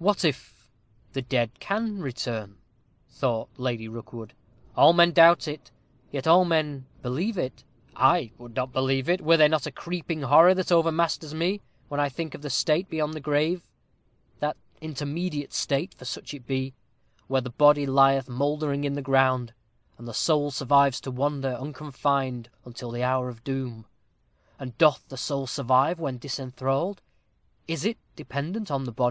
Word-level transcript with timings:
"What 0.00 0.24
if 0.24 0.68
the 1.12 1.22
dead 1.22 1.52
can 1.60 2.00
return?" 2.00 2.56
thought 3.08 3.50
Lady 3.56 3.86
Rookwood. 3.86 4.34
"All 4.74 4.92
men 4.92 5.12
doubt 5.12 5.46
it, 5.46 5.70
yet 6.10 6.26
all 6.26 6.44
men 6.44 6.86
believe 7.02 7.38
it. 7.38 7.62
I 7.94 8.32
would 8.36 8.56
not 8.56 8.72
believe 8.72 9.08
it, 9.08 9.20
were 9.20 9.36
there 9.36 9.48
not 9.48 9.66
a 9.68 9.70
creeping 9.70 10.22
horror 10.22 10.54
that 10.56 10.72
overmasters 10.72 11.34
me, 11.34 11.60
when 11.86 12.00
I 12.00 12.08
think 12.08 12.34
of 12.34 12.42
the 12.42 12.50
state 12.50 12.88
beyond 12.90 13.14
the 13.14 13.20
grave 13.20 13.68
that 14.40 14.56
intermediate 14.80 15.52
state, 15.52 15.94
for 15.94 16.04
such 16.04 16.34
it 16.34 16.40
must 16.42 16.48
be, 16.48 16.74
when 17.28 17.44
the 17.44 17.50
body 17.50 17.86
lieth 17.86 18.28
mouldering 18.28 18.82
in 18.82 18.94
the 18.94 19.00
ground, 19.02 19.54
and 19.98 20.08
the 20.08 20.12
soul 20.12 20.50
survives, 20.50 21.00
to 21.02 21.12
wander, 21.12 21.52
unconfined, 21.54 22.50
until 22.64 22.90
the 22.90 23.04
hour 23.04 23.28
of 23.28 23.44
doom. 23.44 23.86
And 24.58 24.76
doth 24.78 25.04
the 25.06 25.16
soul 25.16 25.46
survive 25.46 26.00
when 26.00 26.18
disenthralled? 26.18 27.02
Is 27.68 27.84
it 27.84 27.98
dependent 28.16 28.72
on 28.72 28.82
the 28.82 28.90
body? 28.92 29.08